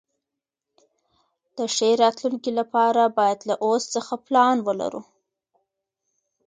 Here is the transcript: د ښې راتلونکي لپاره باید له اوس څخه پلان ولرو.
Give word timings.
د 1.57 1.59
ښې 1.75 1.89
راتلونکي 2.03 2.51
لپاره 2.59 3.01
باید 3.17 3.39
له 3.49 3.55
اوس 3.65 3.83
څخه 3.95 4.13
پلان 4.25 4.57
ولرو. 4.67 5.01